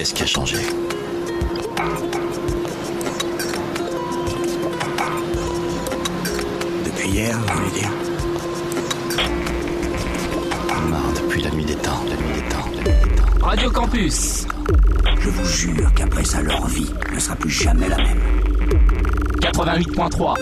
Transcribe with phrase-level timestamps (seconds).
[0.00, 0.56] Qu'est-ce qui a changé
[6.86, 7.90] Depuis hier, vous voulez dire
[10.88, 13.46] Marre depuis la nuit des temps, la nuit des temps, la nuit des temps.
[13.46, 14.46] Radio Campus
[15.20, 18.22] Je vous jure qu'après ça, leur vie ne sera plus jamais la même.
[19.42, 20.34] 88.3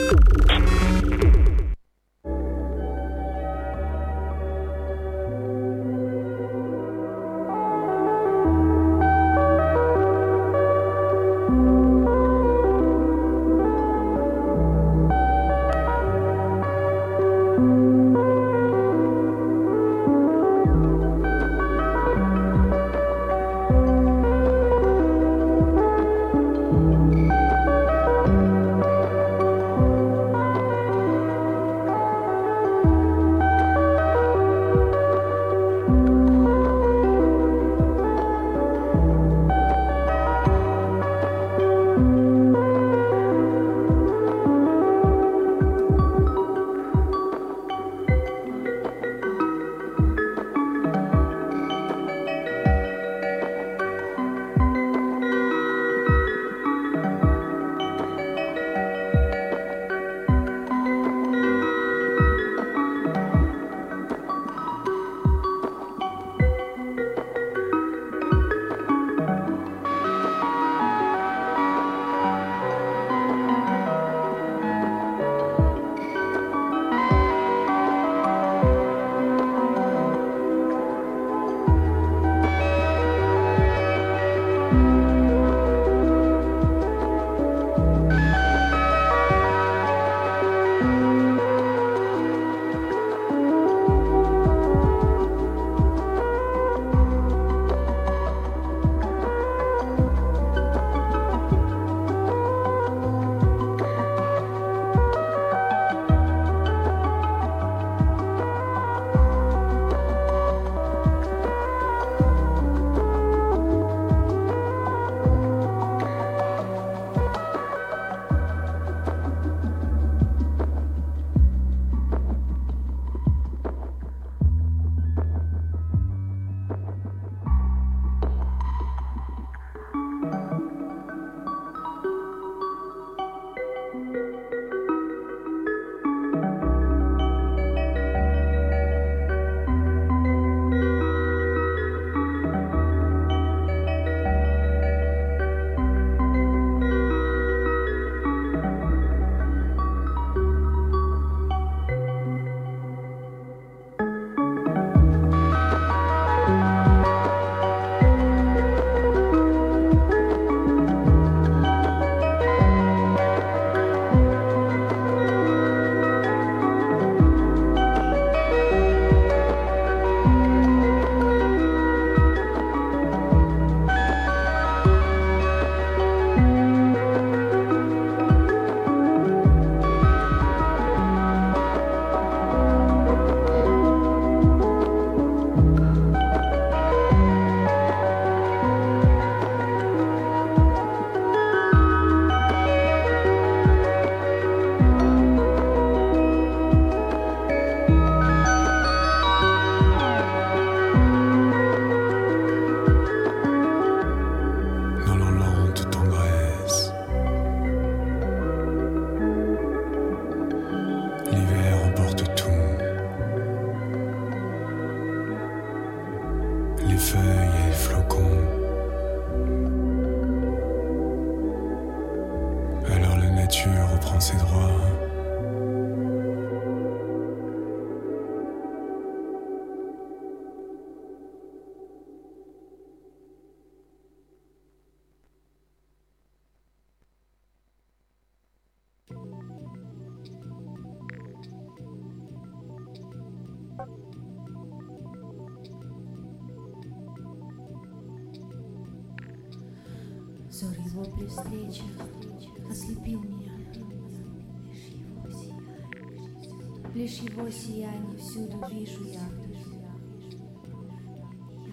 [256.98, 259.22] Лишь его сияние всюду вижу я.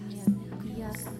[0.08, 1.15] Нет ясных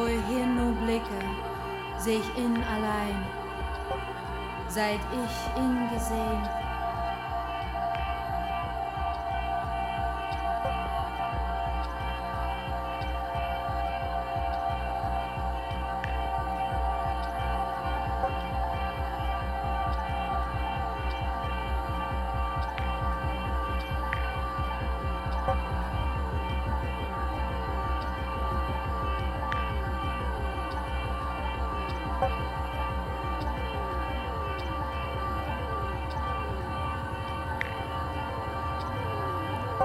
[0.00, 1.20] Wo ich hin nur blicke,
[1.98, 3.22] seh ich ihn allein,
[4.66, 6.59] seit ich ihn gesehen.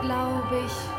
[0.05, 0.94] glaube ich,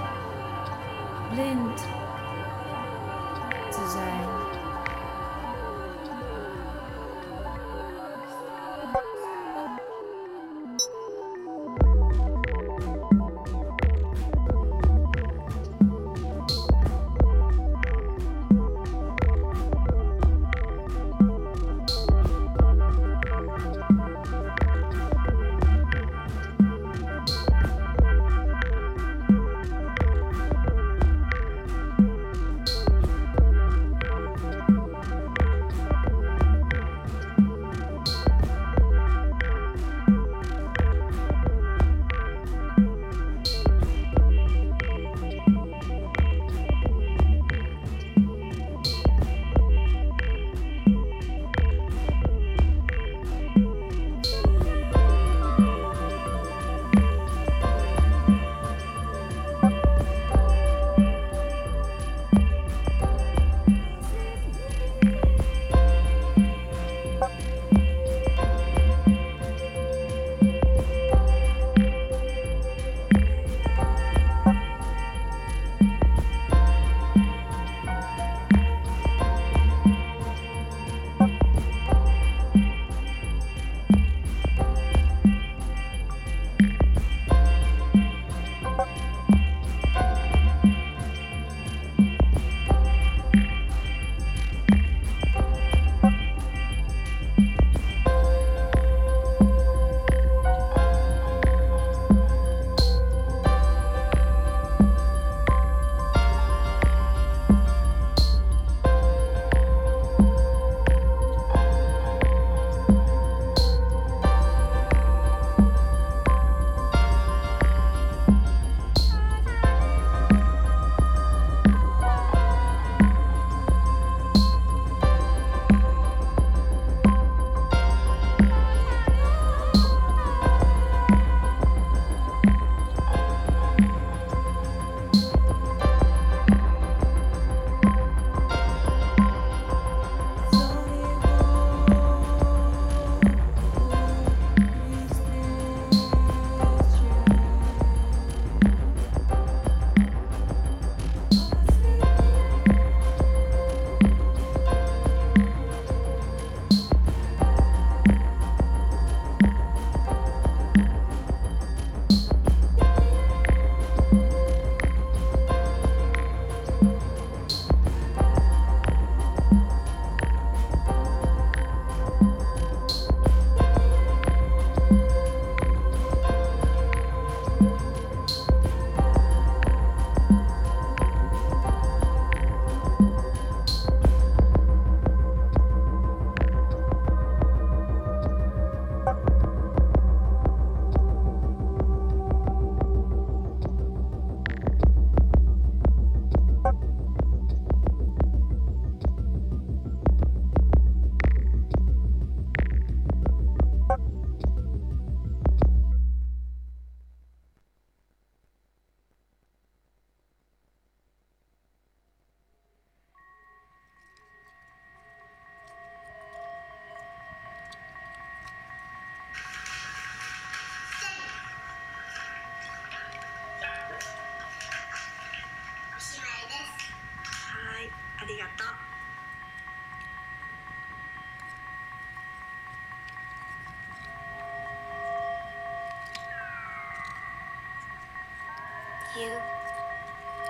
[239.18, 239.32] You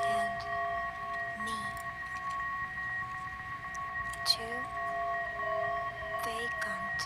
[0.03, 0.41] and
[1.45, 1.53] me.
[4.25, 4.43] Two
[6.25, 7.01] vacant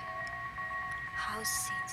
[1.12, 1.90] houses.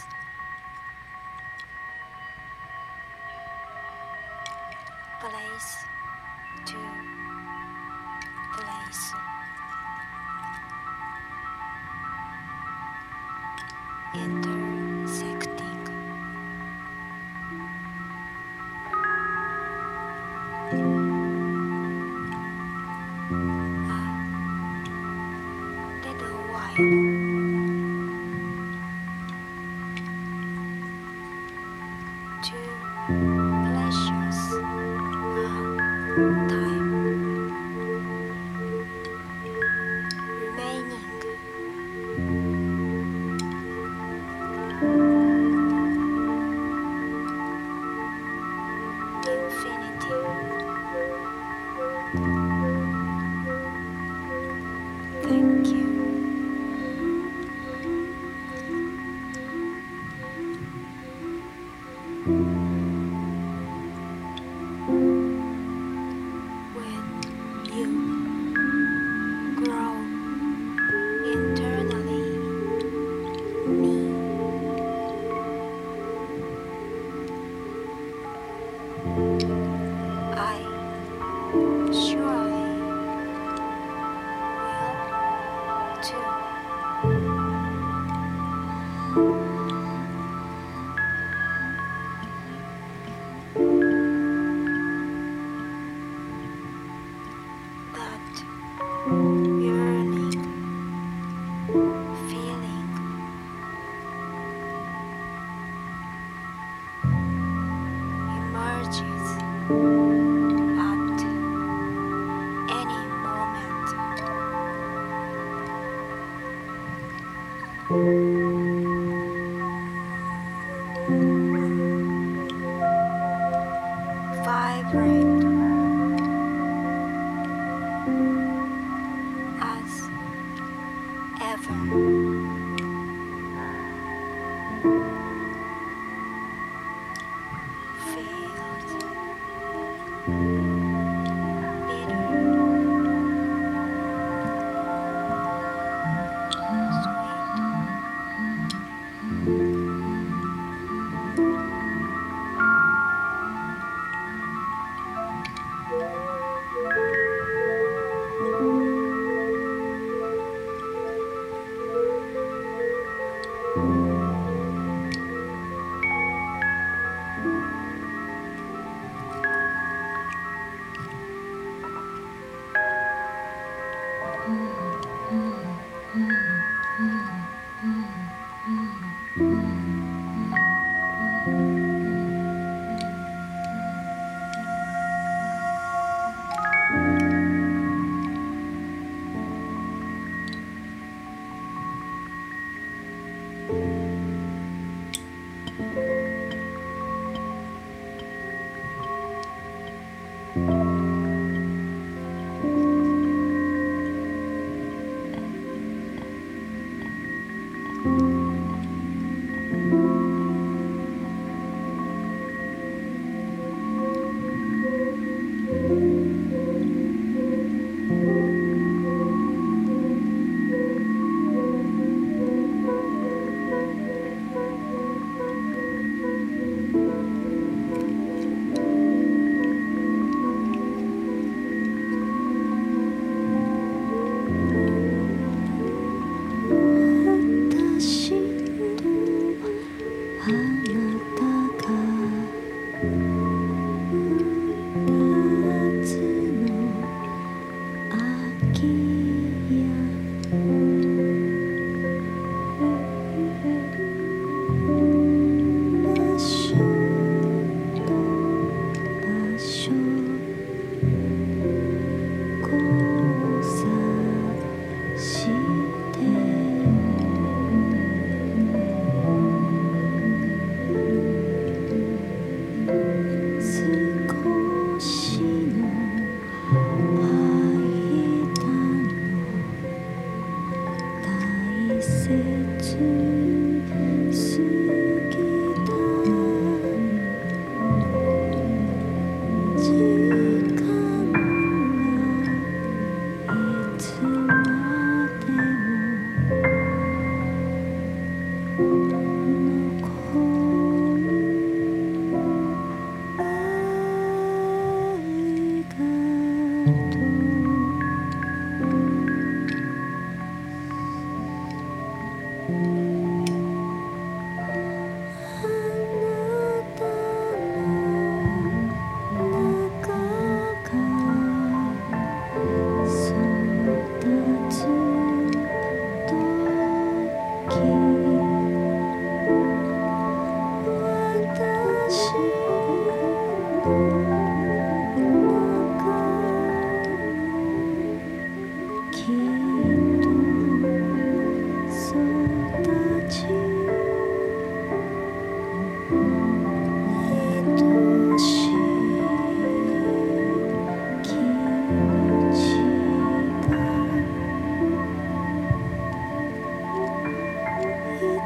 [5.19, 5.75] Place
[6.65, 6.77] to
[8.55, 9.13] place.
[14.15, 14.46] It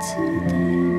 [0.02, 0.16] 记
[0.48, 0.91] 得